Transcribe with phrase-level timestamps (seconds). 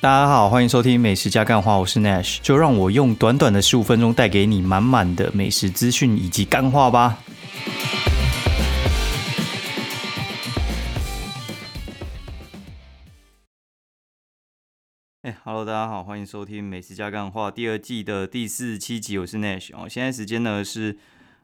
[0.00, 7.18] 大家好，欢迎收听美食加干话，我是 Nash，就让我用短短的十五分钟带给你满满的美食资讯以及干话吧。
[15.22, 19.88] 哎，Hello，大家好，欢迎收听美食加干话第二季的第四十七集，我是 Nash 哦。
[19.88, 20.96] 现在时间呢是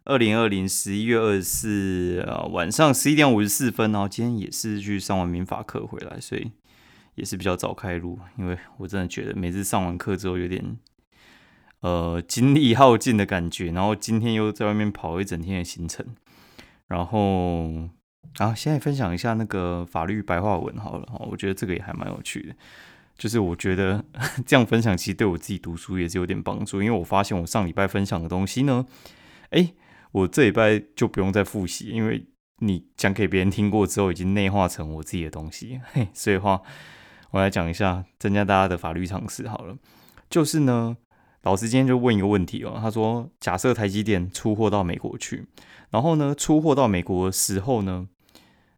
[0.05, 6.53] 二零二零十一月二十四晚上十一点五十四分，然后今天也是去上完民法课回来，所以。
[7.15, 10.77] 也是比较早开录，因为我真的觉得每次上完课之后有点
[11.81, 16.05] 呃精力耗尽的感觉，然后今天又在外面跑一整天的行程，
[16.89, 17.89] 然后
[18.37, 22.57] 然后现在分享一下那个法律白话文好了，我觉得这个也还蛮有趣的，
[23.17, 24.05] 就是我觉得
[24.45, 28.85] 这样分享其实对我自己读书也是有点帮助，因为我发现我上礼拜分享的东西呢，
[29.51, 29.73] 哎，
[30.11, 32.27] 我这礼拜就不用再复习，因为
[32.59, 36.61] 你讲给别人听过之后，已经内化成我自己的东西，嘿，所以话。
[37.35, 39.77] 我来讲一下，增加大家的法律常识好了。
[40.31, 40.97] 就是呢，
[41.43, 45.45] 老师今天就问一个问题哦，他说：假设台积电出货到美国去，
[45.91, 48.09] 然后呢，出货到美国的时候呢，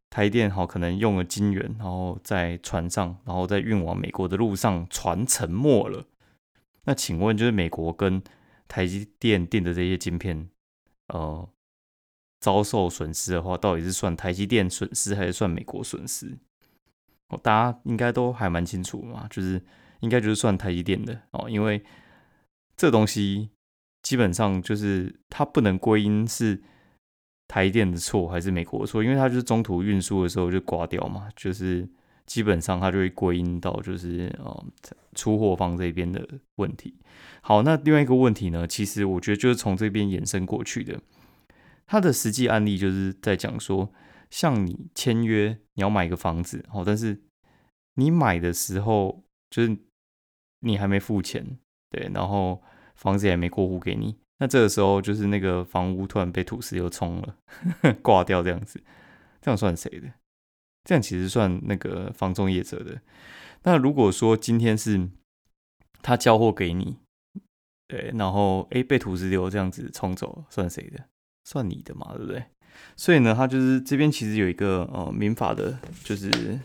[0.09, 6.07] 台电好可能用了金元，然后在船上，然后在运往美国的路上，船沉没了。
[6.85, 8.23] 那请问，就是美国跟
[8.69, 10.49] 台积电订的这些晶片，
[11.09, 11.47] 呃，
[12.41, 16.39] 遭受损失的话，到底是算台积电损失，还是算美国损失？
[17.29, 19.61] 哦，大家应该都还蛮清楚嘛，就是
[20.01, 21.83] 应该就是算台积电的哦，因为
[22.77, 23.51] 这东西
[24.03, 26.63] 基本上就是它不能归因是
[27.49, 31.89] 台电的错还是美国的错，因为它就是中途运输的时候就刮掉嘛，就是
[32.27, 34.65] 基本上它就会归因到就是哦
[35.17, 36.25] 出货方这边的
[36.57, 36.95] 问题。
[37.41, 41.01] 好，那另外一个问题呢，其实我觉得就是从这边延伸过去的，
[41.87, 43.91] 它的实际案例就是在讲说。
[44.31, 47.23] 像你签约，你要买一个房子，哦，但是
[47.95, 49.77] 你买的时候就是
[50.61, 51.59] 你还没付钱，
[51.91, 52.63] 对，然后
[52.95, 57.37] 房子也没过户给你，那这个时候就是那个房屋突然被土石流冲了，
[58.03, 58.83] 挂掉这样子，
[59.41, 60.13] 这样算谁的？
[60.85, 63.01] 这样其实算那个房中业者的。
[63.63, 65.09] 那如果说今天是
[66.03, 66.99] 他交货给你，
[67.89, 71.09] 对，然后诶被土石流这样子冲走，算谁的？
[71.45, 72.45] 算你的嘛，对不对？
[72.97, 76.61] 所以呢，他就是这边其实有一个呃民法的，就是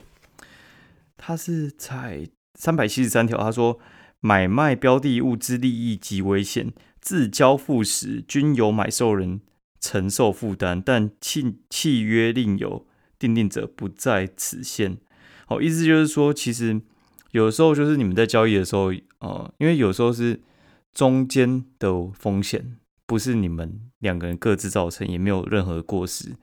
[1.18, 3.80] 他是在三百七十三条，他说
[4.20, 9.42] 买卖标的物之利益极危险，自交付时均由买受人
[9.80, 12.86] 承受负担，但契契约另有
[13.20, 14.98] 订定者不在此限。
[15.46, 16.80] 好，意思就是说，其实
[17.32, 20.40] 有时候就是你们在交易的时候，呃，因为有时候是
[20.94, 22.78] 中间的风险。
[23.12, 26.34] 不是你们两个人各自造成，也没有任何过失，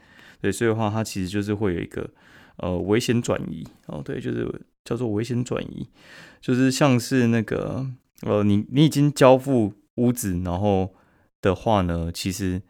[0.42, 2.10] 对，所以的话，它其实就是会有一个
[2.58, 4.46] 呃危险转移哦，对，就是
[4.84, 5.88] 叫做危险转移，
[6.42, 7.86] 就是像是那个
[8.20, 10.94] 呃你你已经交付屋子，然后
[11.40, 12.60] 的话呢，其实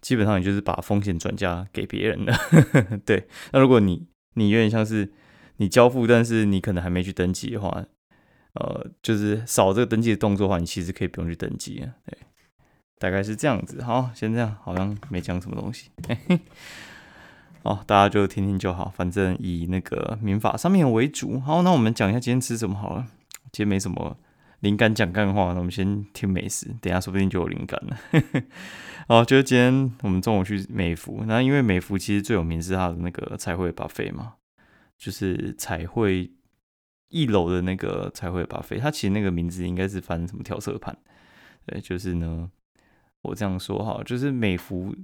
[0.00, 2.36] 基本上你就是把风险转嫁给别人了，
[3.06, 3.28] 对。
[3.52, 5.12] 那如果你你有点像是
[5.58, 7.86] 你交付，但是你可能还没去登记的话，
[8.54, 12.18] 呃，就是少这个登记的动作的话，你其实可以不用去登记啊，对。
[12.98, 15.90] 大概是这样子，好，先这样，好像没讲什么东西，
[17.62, 21.38] 好，大家就听听就好，反正以那个民法上面为主。
[21.40, 23.06] 好，那我们讲一下今天吃什么好了。
[23.52, 24.16] 今天没什么
[24.60, 27.98] 灵感讲干话，那我们先听美食，等下说不定就有灵感了。
[29.08, 34.34] 好，就是今天我们中午去美孚，那因为美孚其实最有名是它的那个彩绘咖啡嘛，
[34.96, 36.30] 就是彩绘
[37.08, 40.96] 一楼的那个彩绘咖啡它其实那个名字应该是翻什么调色盘，
[41.66, 42.50] 对，就是呢。
[43.26, 44.94] 我这样说哈，就是美孚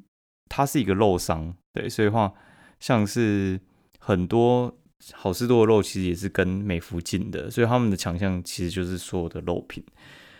[0.48, 2.32] 它是一个肉商，对，所以话
[2.80, 3.60] 像是
[3.98, 4.74] 很多
[5.12, 9.84] 好吃多的肉，其实也是跟美孚进的，所以他们的强项其实就是所有的肉品。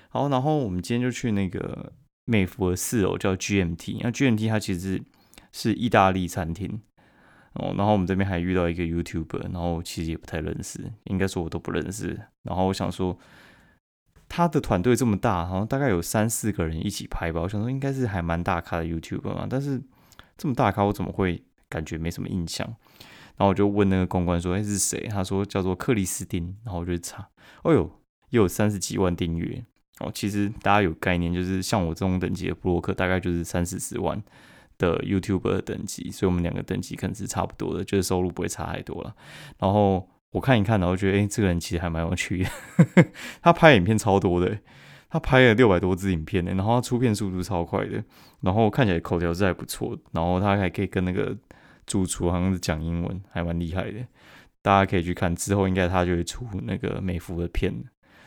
[0.09, 1.93] 好，然后我们今天就去那个
[2.25, 5.03] 美孚的四楼叫 GMT，那 GMT 它其实
[5.53, 6.81] 是意大利餐厅
[7.55, 13.19] 哦，然后我们这边还遇到一个 YouTuber，然后其实也不太认识，应该说我都不认识，然后我想说。
[14.35, 17.43] 他的团队这么大，好像大概有三四个人一起拍吧。
[17.43, 19.79] 我想说应该是还蛮大咖的 YouTube 嘛，但是
[20.39, 22.67] 这么大咖，我怎么会感觉没什么印象？
[23.37, 26.57] 然后我就问那个公关说：“哎，是谁？”他说叫做克里斯汀。
[26.65, 27.29] 然后我就查，
[27.63, 27.91] 哦呦，
[28.31, 29.63] 又有三十几万订阅
[30.01, 30.11] 哦。
[30.15, 34.23] 其实大家有概念，就是像我这种等级的布洛克，大概就是三四十万
[34.79, 39.15] 的 YouTuber 等级，所以我们两个等级可能是差不多的，就是收入不会差太多了。
[39.59, 40.09] 然后。
[40.33, 42.51] 我看一看，然后觉得，哎，这个人其实还蛮有趣的。
[43.41, 44.59] 他拍影片超多的，
[45.11, 48.03] 他拍了六百多支影片呢，然后他出片速度超快的，
[48.41, 51.37] 然后看起来口条是还不错，然后他还可以跟那个
[51.87, 53.99] 主厨好像是讲英文，还蛮厉害的。
[54.63, 57.71] 大家可以去看，之后应该他就会出那个美服的片，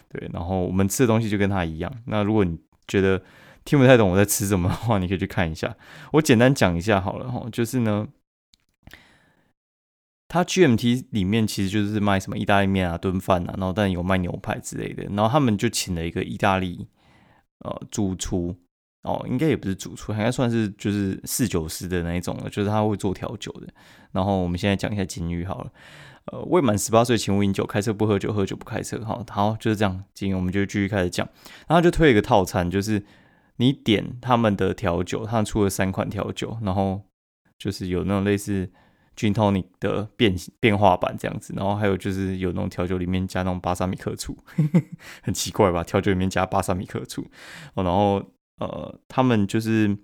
[0.10, 1.92] 对，然后我们吃的东西就跟他一样。
[2.06, 2.56] 那如果你
[2.88, 3.20] 觉得
[3.64, 5.76] 听不太懂我在吃什么的话，你可以去看一下。
[6.12, 8.08] 我简单讲一下好了哈，就是呢。
[10.28, 15.04] 它 GMT 里面其实就是卖什么意大利面啊、炖饭啊，然后但有卖牛排之类的。
[15.12, 16.88] 然后他们就请了一个意大利
[17.60, 18.56] 呃主厨
[19.04, 23.68] 哦，应该也不是主厨，应该算是就是侍酒师的那一种了，就是他会做调酒的。
[24.12, 25.72] 然后我们现在讲一下金鱼好了，
[26.32, 29.00] 呃，未满十八岁请勿饮酒，开车不喝酒，喝酒不开车。
[29.06, 30.04] 好，好就是这样。
[30.16, 31.30] 金鱼我们就继续开始讲，
[31.68, 33.06] 然后就推一个套餐，就是
[33.58, 37.04] 你点他们的调酒，他出了三款调酒，然后
[37.60, 38.72] 就是有那种类似。
[39.16, 44.38] Gin tonic 的变变化版这样子，然后还有就是有那种调酒里面加那种巴萨米克醋，
[45.24, 45.84] 很奇怪吧？
[45.84, 47.26] 调酒里面加巴萨米克醋，
[47.76, 48.22] 哦，然后
[48.60, 49.98] 呃，他们就是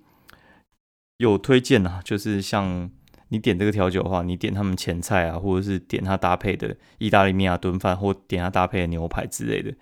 [1.18, 2.90] 有推荐啊，就是像
[3.28, 9.76] 你点这个调酒的话，你点他们前菜啊，或者是点他搭配的意大利面啊炖饭，或点他搭配的牛排之类的，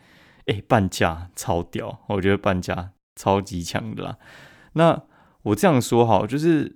[0.47, 4.17] 哎，半价超屌，我觉得半价超级强的啦。
[4.73, 5.03] 那
[5.43, 6.75] 我这样说好，就是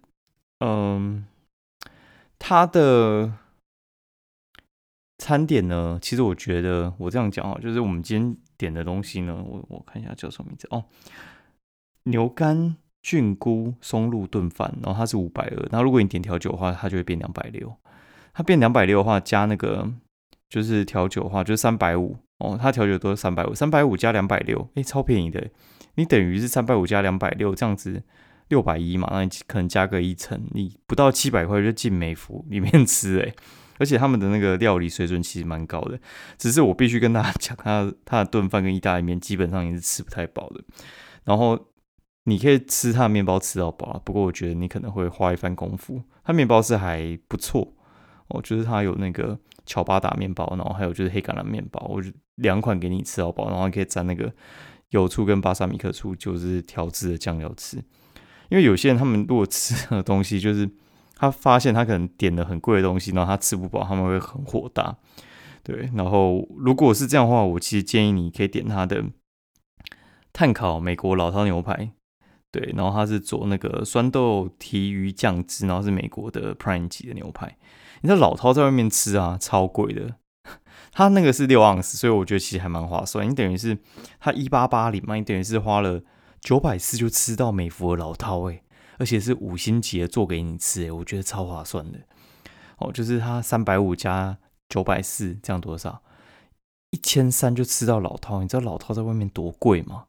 [0.60, 1.26] 嗯。
[2.46, 3.32] 它的
[5.18, 5.98] 餐点呢？
[6.02, 10.84] 其实我觉得我这样讲啊，就是我们今天点的东西呢，我我看一下叫什么名字哦，
[12.04, 17.74] 牛肝菌菇松露炖饭，然后它是五百二，然后如果你点调酒的话，它就会变两百六。
[18.34, 19.90] 它变两百六的话，加那个
[20.50, 22.60] 就是调酒的话，就是三百五哦。
[22.62, 25.50] 它调酒都是三百五，三百五加两百六，哎，超便宜的。
[25.96, 28.04] 你等于是三百五加两百六这样子。
[28.50, 33.34] 六百一嘛，那你可能加个一层，你不到七百块就进美孚里面吃诶，
[33.80, 36.00] 而且他们的那个料理水准其实蛮高的，
[36.38, 40.64] 只是我必须跟大家 讲，他他的炖饭跟意大利面基本上也是吃不太饱的。
[41.24, 41.58] 然后
[42.26, 46.02] 你可以吃他的面包吃到饱啊，不过我觉得你可能会花一番功夫。
[46.24, 47.74] 他面包是还不错
[48.28, 54.32] 哦，就是他有那个乔巴达面包，然后还有就是黑橄榄面包，我就两款给你吃到饱，然后可以蘸那个
[54.90, 57.84] 油醋跟巴萨米克醋，就是调制的酱料吃。
[58.54, 60.70] 因为有些人他们如果吃的东西，就是
[61.16, 64.96] 他发现他可能点了很贵的东西，然后他吃不饱，他们会很火大。
[65.64, 69.06] 对，然后如果是这样的话，我其实建议你可以点他的
[70.32, 71.94] 碳烤美国老饕牛排。
[72.52, 77.58] 对，然后他是做那个酸豆提鱼酱汁，然后是美国的 Prime 级的牛排。
[78.02, 80.18] 你知道老饕在外面吃啊，超贵的，
[80.94, 83.28] 他那个是六盎司，所以我觉得其实还蛮划算。
[83.28, 83.80] 你等于是
[84.20, 86.04] 他一八八零嘛，你等于是花了。
[86.44, 88.62] 九百四就吃到美孚的老饕哎，
[88.98, 92.00] 而且是五星级的做给你吃哎，我觉得超划算的。
[92.80, 94.38] 哦，就是它三百五加
[94.68, 96.04] 九百四，这样多少？
[96.90, 98.42] 一千三就吃到老饕。
[98.42, 100.06] 你知道老饕在外面多贵吗？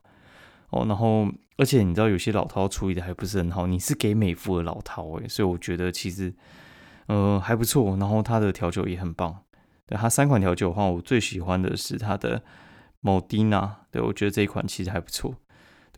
[0.70, 6.34] 哦，然后而且你知道有些老饕处理的还不是很好，你是给美孚的老饕哎，所以我觉得其实
[7.06, 7.96] 呃还不错。
[7.96, 9.38] 然后它的调酒也很棒。
[9.86, 12.42] 对它三款调酒的话，我最喜欢的是它的
[13.02, 15.36] Modena，对我觉得这一款其实还不错。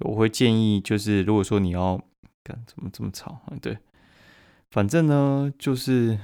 [0.01, 2.01] 我会建议，就是如果说你要
[2.45, 3.41] 干怎么这么吵？
[3.63, 3.79] 对，
[4.71, 6.19] 反正呢，就是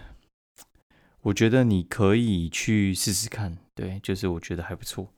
[1.22, 5.08] 我觉得你可以去试试看，对，就是我觉得还不错。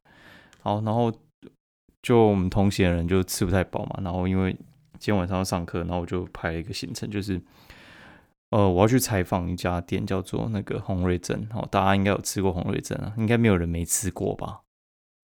[0.60, 1.12] 好，然后
[2.02, 4.52] 就我们同行的人就吃不太饱嘛，然后因为
[4.98, 7.40] 今天晚上要上课，然后我就排了一个行程，就是
[8.50, 11.48] 呃，我要去采访一家店，叫做那个红瑞珍。
[11.52, 14.60] 哦，大家应该有吃过红瑞珍啊，应该没有人没吃过吧？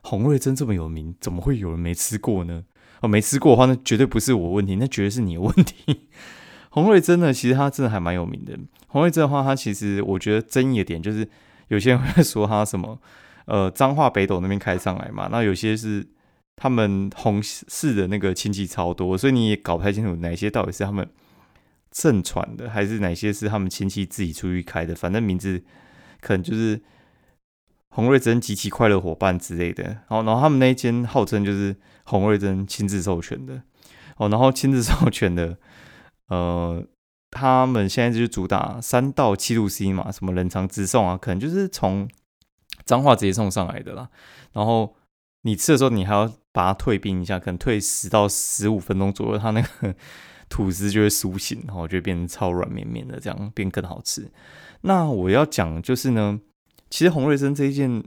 [0.02, 2.64] 红瑞珍这么有名，怎么会有人没吃过呢？
[3.00, 6.09] 哦，没吃过的话，那绝对不是我问题，那绝对是你的问题。
[6.71, 8.59] 红瑞珍呢，其实它真的还蛮有名的。
[8.88, 11.28] 红瑞珍的话，它其实我觉得争议的点就是，
[11.69, 13.00] 有些人会说它什么，
[13.47, 16.07] 呃，彰化北斗那边开上来嘛，那有些是
[16.57, 21.09] 他们红氏的那个亲戚超多，所以你也搞不太清楚哪些到底是他们
[21.90, 24.95] 正传的，还是哪些是他们亲戚自己出去开的。
[24.95, 25.61] 反正名字
[26.21, 26.80] 可能就是
[27.90, 29.85] 洪瑞珍极其快乐伙伴之类的。
[29.85, 31.76] 然后，然后他们那一间号称就是。
[32.02, 33.62] 洪瑞珍亲自授权的
[34.16, 35.56] 哦，然后亲自授权的，
[36.26, 36.85] 呃，
[37.30, 42.09] 他们现在就是主打三到七度 C 嘛，什么冷藏直送啊，可能就是从
[42.85, 44.09] 脏话直接送上来的啦。
[44.54, 44.97] 然后
[45.42, 49.94] 你吃的时候，你还要把它退冰一下，可能退十到十五分钟左右，它那个
[50.49, 54.32] 吐司就会苏醒，然后就变成超软绵绵的，这样变更好吃。
[54.80, 56.40] 那我要讲就是呢，
[56.90, 58.04] 其实洪瑞珍这一件。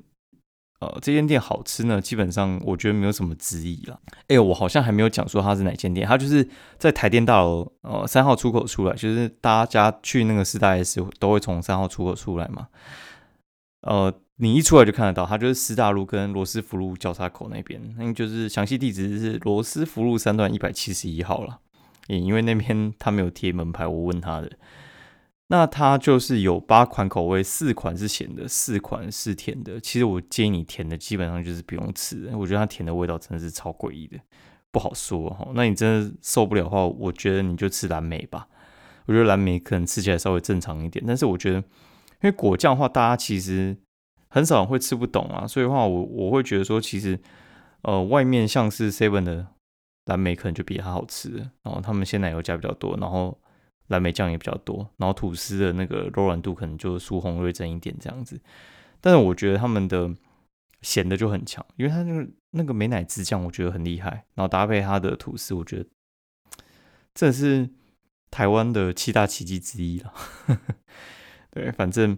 [0.80, 3.98] 呃，这间店好吃呢，基本上我觉得没有什么质疑了。
[4.28, 6.46] 哎，我好像还没有讲说它是哪间店，它就是
[6.78, 12.68] 在台电大楼呃三号出口出来，就是大家去那个四大 S 都会从三号出口出来嘛。
[13.84, 21.60] 呃，你一出来就看得到，它就是师大路跟罗斯福路交叉口那边，那就是详细地址是罗斯福路三段一百七十一号了。
[22.08, 24.52] 也因为那边他没有贴门牌，我问他的。
[25.54, 29.80] 那它就是有八款口味，四款是咸的，四款是甜的。
[29.80, 34.18] 其实我建议你甜的基本上就是不用吃，我觉得它甜的味道真的是超诡异的，
[34.72, 35.48] 不好说哈。
[35.54, 38.48] 那你真的受不了的话，我觉得你就吃蓝莓吧。
[39.06, 41.64] 我觉得蓝莓可能吃起来稍微正常一点，但是我觉得因
[42.22, 43.78] 为果酱的话，大家其实
[44.30, 47.20] 很少人会吃不懂啊，所以的话我我会觉得说，其实
[47.84, 49.46] 呃外面像是 Seven 的
[50.06, 51.30] 蓝莓可能就比它好吃，
[51.62, 53.38] 然后他们鲜奶油加比较多，然后。
[53.88, 58.40] 蓝莓酱也比较多，然后吐司的那个柔软度可能就苏红瑞珍一点这样子，
[59.02, 60.10] 但是我觉得他们的
[60.82, 65.86] 咸的就很强，因为它那个那个美乃滋酱我觉得很厉害，然后搭配它的吐司，我觉得
[67.14, 67.70] 这是
[68.32, 70.14] 台湾的七大奇迹之一了。
[71.52, 72.18] 对，反正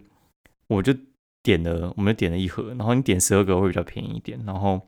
[0.68, 0.94] 我就
[1.42, 4.80] 点了，我们点了一盒，然后你点十二个会比较便宜一点，然后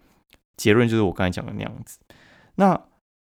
[0.56, 1.99] 结论就是我刚才讲的那样子。
[2.54, 2.80] 那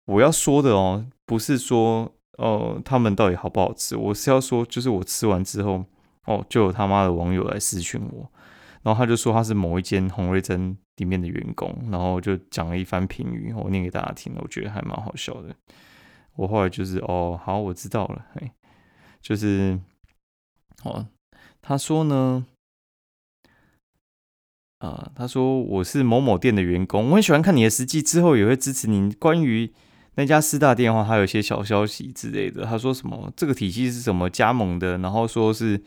[0.06, 2.16] 我要说的哦，不是说。
[2.42, 3.96] 哦，他们到底好不好吃？
[3.96, 5.86] 我是要说，就是我吃完之后，
[6.26, 8.28] 哦，就有他妈的网友来私讯我，
[8.82, 15.56] 然后他就说他是某一间红瑞珍里面的员工，然后就讲了一番评语，我念给大家听了，我觉得还蛮好笑的。
[16.36, 18.50] 我后来就是哦，好，我知道了，嘿，
[19.22, 19.80] 就是
[20.84, 21.06] 哦，
[21.62, 22.48] 他说呢，
[24.80, 29.72] 啊，他说我是某某店的员工，我很喜欢看你的实际，之后也会支持您关于。
[30.16, 32.66] 那家四大店的话，还有一些小消息之类的。
[32.66, 35.82] 他说什么这个体系是什么加盟的，然后说是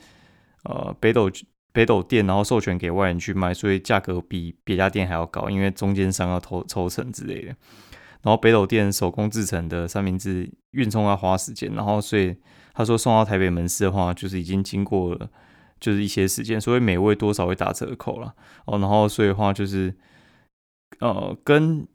[0.63, 1.31] 呃北斗
[1.73, 7.49] 北斗店，然后授权给外人去卖，所以价格比别家店还要高，因为中间商要抽抽成之类的。
[8.23, 12.35] 然后北斗店手工制成的三明治运送要花时间，然后所以
[12.73, 15.29] 他说送到台北门市的话，就是已经经过了
[15.79, 18.79] 就是一些时间，所以每位多少会打折扣了哦。
[18.79, 19.95] 然后所以的话就是
[21.01, 21.87] 呃跟。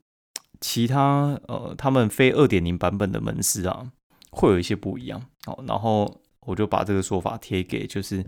[0.60, 3.90] 其他呃，他们非二点零版本的门市啊，
[4.30, 5.22] 会有一些不一样。
[5.46, 8.22] 好，然后我就把这个说法贴给就是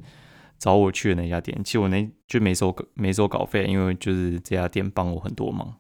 [0.59, 1.63] 找我去的那家店。
[1.63, 5.75] 其实我那就没收没收稿费，因为就是这家店帮我很多忙，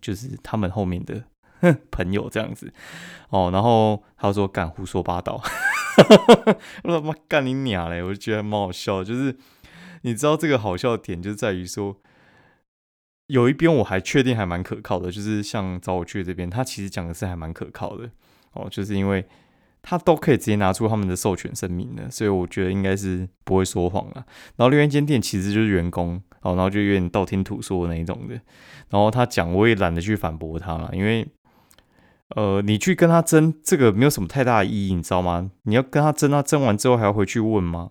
[0.00, 1.24] 就是他们后面的
[1.90, 2.72] 朋友这样子。
[3.30, 5.42] 哦，然后他说干胡说八道，
[6.84, 8.00] 我他妈干你娘嘞！
[8.00, 9.36] 我就觉得蛮好笑，就是
[10.02, 11.96] 你知道这个好笑的点就在于说。
[13.28, 18.08] 有一边我还确定还蛮可靠的，就是像找我去的这边，他其实讲的是还蛮可靠的
[18.52, 19.26] 哦，就是因为
[19.82, 24.24] 他都可以直接拿出他们的授权声明的，所以我觉得应该是不会说谎了。
[24.56, 28.34] 然后另外一间店其实就是员工哦，然后就有点道听途说那一种的。
[28.90, 31.26] 然后他讲我也懒得去反驳他了，因为
[32.36, 35.50] 呃，你去跟他争这个没有什么太大的意义，你知道吗？
[35.62, 37.90] 你要跟他争，他争完之后还要回去问吗？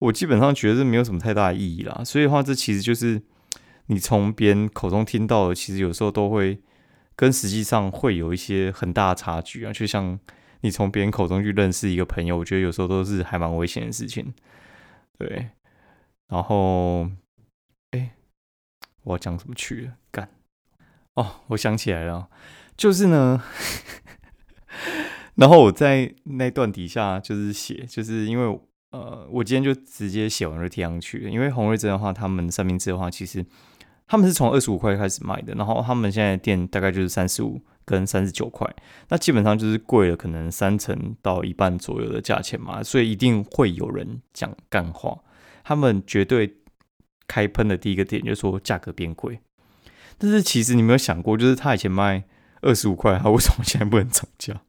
[0.00, 2.02] 我基本上觉得没有什么太大的意义啦。
[2.04, 3.22] 所以的话，这其实就是。
[3.90, 6.62] 你从别人口中听到的，其实有时候都会
[7.16, 9.72] 跟实际上会有一些很大的差距啊。
[9.72, 10.16] 就像
[10.60, 14.32] 你从别人口中去认识一个朋友，我觉得有时候都是还蛮危险的事情。
[15.18, 15.48] 对，
[16.28, 17.10] 然后，
[17.90, 18.12] 哎，
[19.02, 19.94] 我要讲什么去了？
[20.12, 20.28] 干
[21.14, 22.28] 哦，我想起来了，
[22.76, 23.42] 就是呢，
[25.34, 28.60] 然后我在那段底下就是写，就是因为
[28.92, 31.28] 呃，我今天就直接写完就贴上去。
[31.28, 33.44] 因为红瑞珍的话，他们三明治的话，其实。
[34.10, 38.68] 他们是从二十五块开始卖的，然后他们现在店大概就是三十五跟三十九块，
[39.08, 45.16] 那基本上就是贵了可能三成到一半左右的价钱嘛，所以一定会有人讲干话。
[45.62, 46.56] 他们绝对
[47.28, 49.38] 开喷的第一个点就是说价格变贵，
[50.18, 52.24] 但是其实你没有想过，就是他以前卖
[52.62, 54.60] 二十五块，他为什么现在不能涨价？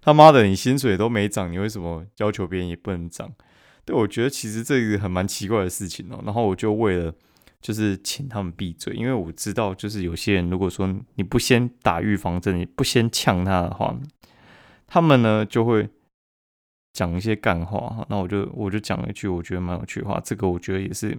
[0.00, 3.30] 他妈的，你薪水都没涨，你为什么要求别人也不能涨？
[3.84, 6.22] 对我觉得其实这个很蛮奇怪的事情哦。
[6.24, 7.12] 然后我就为了。
[7.60, 13.94] 就是请他们闭嘴，因为我知道，就是有些人如果说你不先打预防针，你不先呛他的话，
[14.86, 15.88] 他们呢就会
[16.92, 18.06] 讲一些干话。
[18.08, 21.10] 那我就我就讲一句我觉得蛮有趣的话，这个我觉得也是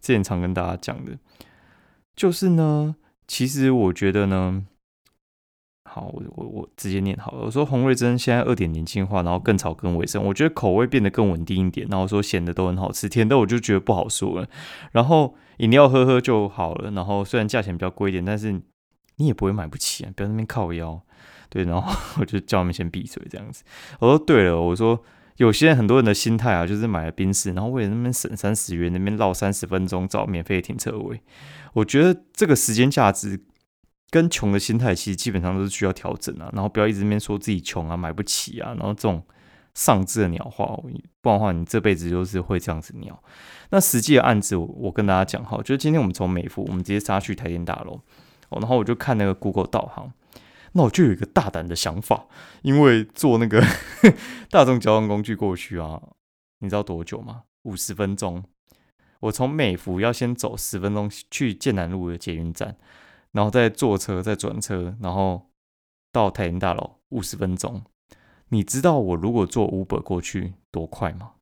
[0.00, 1.18] 之前常跟大家讲的，
[2.16, 2.96] 就是呢，
[3.26, 4.66] 其实我觉得呢。
[5.94, 7.44] 好，我我我直接念好了。
[7.44, 11.86] 我说红瑞珍现在二点零进化，然后更草更卫生，我觉得口味变得更稳定一点。
[11.90, 14.48] 然后说咸的都很好吃，甜的我就觉得不好说了。
[14.92, 16.90] 然后饮料喝喝就好了。
[16.92, 18.52] 然后虽然价钱比较贵一点，但是
[19.16, 20.98] 你也不会买不起啊，不要那边靠腰。
[21.50, 23.62] 对，然后 我就叫他们先闭嘴这样子。
[24.00, 24.98] 我说对了，我说
[25.36, 31.20] 有些人很多人的心态啊，就是买了宾士，然后为了那边省三十元，那边绕三十分钟找免费停车位。
[31.74, 33.38] 我觉得这个时间价值。
[34.12, 39.24] 跟穷的心态其实基本上都是需要调整啊，然后不要一直面说自己穷啊、买不起啊，然后这种
[39.74, 40.66] 丧志的鸟话，
[41.22, 43.18] 不然的话你这辈子就是会这样子鸟。
[43.70, 47.94] 那实际的案子，我跟大家讲哈，就是今天我们从美孚，我们直接杀去台电大楼，
[48.50, 50.12] 哦，然后我就看那个 Google 导航，
[50.72, 52.26] 那我就有一个大胆的想法，
[52.60, 53.64] 因为坐那个
[54.50, 56.02] 大众交通工具过去啊，
[56.58, 57.44] 你知道多久吗？
[57.62, 58.44] 五十分钟。
[59.20, 62.76] 我从美孚要先走十分钟去建南路的捷运站，
[63.32, 65.50] 然后再坐车再转车，然后
[66.12, 67.82] 到台联大楼五十分钟。
[68.48, 71.32] 你知道我如果坐 Uber 过去多快吗？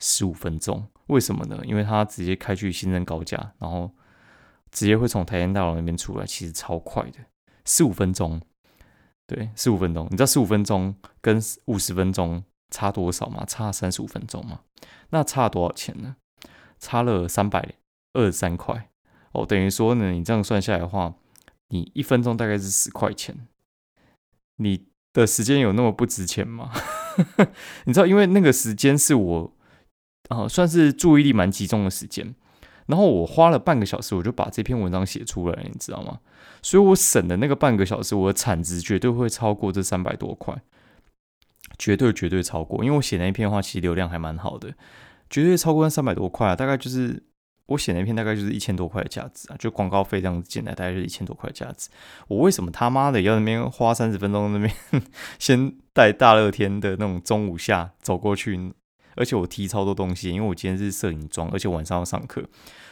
[0.00, 0.88] 十五分钟。
[1.08, 1.60] 为什么呢？
[1.64, 3.90] 因为他直接开去新增高架，然后
[4.70, 7.18] 直接会从台联大楼那边出来，其实超快的，
[7.64, 8.40] 十五分钟。
[9.26, 10.06] 对，十五分钟。
[10.10, 13.44] 你知道十五分钟跟五十分钟差多少吗？
[13.46, 14.60] 差三十五分钟吗？
[15.10, 16.16] 那差多少钱呢？
[16.78, 17.74] 差了三百
[18.14, 18.87] 二十三块
[19.32, 21.14] 哦，等于说呢，你这样算下来的话，
[21.68, 23.46] 你一分钟大概是十块钱。
[24.56, 26.72] 你的时间有那么不值钱吗？
[27.84, 29.52] 你知道，因为那个时间是我
[30.28, 32.34] 啊，算是注意力蛮集中的时间，
[32.86, 36.20] 然后我花了半个小时，我就把这篇文章写出来，你知道吗？
[36.60, 40.60] 所以我省的那个半个小时，我的产值绝对会超过这三百多块，
[41.78, 44.74] 绝对绝对超过，因为我写那一篇的话，其实流量还蛮好的。
[45.30, 47.22] 绝对超过那三百多块啊，大概就是
[47.68, 51.88] 我写那篇大概就是一千多块的价值啊，就广告费这样子进来，大概就是一千多块的价值。
[52.26, 55.02] 我为什么他妈的要那边花三十分钟那边
[55.38, 58.72] 先带大热天的那种中午下走过去，
[59.16, 62.44] 而且我提超多东西，因为我今天是摄影装，而且晚上要上课，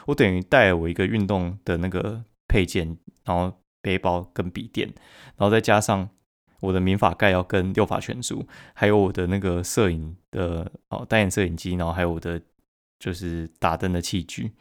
[0.06, 4.88] 我等于带了我一个运动的那个配件，然后背包跟笔电，
[5.36, 6.08] 然后再加上。
[6.60, 12.40] 我的民法概要跟六法全书，还有我的那个摄影的哦单眼摄影机，然后还有我的
[12.98, 14.52] 就是打灯的器具。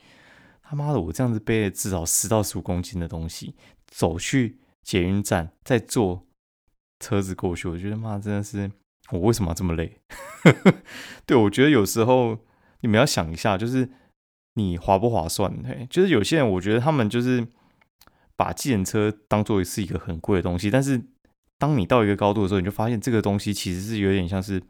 [0.62, 3.56] 他妈的，我这样子背了至少十到十五公斤的东西，
[3.88, 6.26] 走去捷运站，再坐
[7.00, 8.72] 车子过去，我觉得妈真的是
[9.12, 10.00] 我为什么要这么累？
[11.26, 12.38] 对我觉得有时候
[12.82, 13.90] 你们要想一下，就是
[14.56, 15.52] 你划不划算？
[15.64, 17.48] 嘿，就是有些人我觉得他们就是
[18.36, 21.02] 把自行车当做是一个很贵的东西，但是。
[21.58, 24.62] 当你到一个高度的时候，你就发现这个东西其实是有点像是，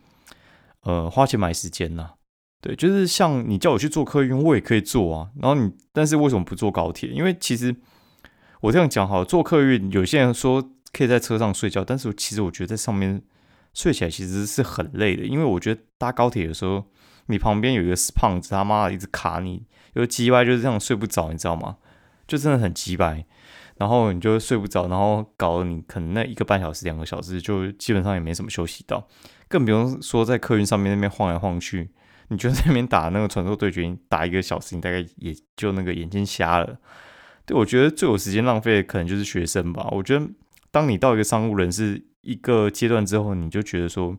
[0.82, 2.14] 呃，花钱买时间呐。
[2.66, 5.30] 对，就是像你叫我去做客运，我也可以做啊。
[5.40, 7.08] 然后你，但是为什么不坐高铁？
[7.10, 7.75] 因为其实
[8.62, 13.22] 我这样讲好，坐客运有些人说可以在车上睡觉，但是其实我觉得在上面
[13.75, 15.24] 睡起来其实是很累的。
[15.25, 16.86] 因为我觉得搭高铁的时候，
[17.28, 21.78] 你旁边有一个胖子，他妈的一直卡你，有鸡歪就是这样睡不着，你知道吗？
[22.28, 23.24] 就真的很鸡掰。
[23.78, 29.08] 然后你就睡不着，然后搞得你可能那一个半小时、两个小时就基本上也没什么休息到，
[29.48, 31.92] 更不用说在客运上面那边晃来晃去，
[32.29, 36.77] 你就在那边打那个传说对决，打一个小时，你大概也就那个眼睛瞎了。
[37.46, 39.88] 对我觉得最有时间浪费的可能就是学生吧。
[39.92, 40.27] 我觉得
[40.72, 44.18] 当你到一个商务人士一个阶段之后，你就觉得说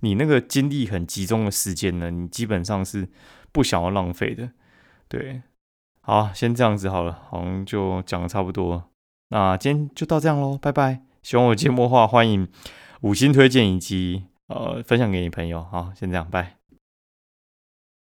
[0.00, 3.08] 你那个精力很集中的时间呢，你基本上是
[3.50, 4.50] 不想要浪费的。
[5.08, 5.42] 对，
[6.02, 8.84] 好，先这样子好了，好像就讲的差不多。
[9.30, 11.02] 那今天就到这样喽，拜拜！
[11.22, 12.48] 喜欢我节目的话，欢迎
[13.00, 15.62] 五星推荐以及呃分享给你朋友。
[15.62, 16.59] 好，先这样，拜。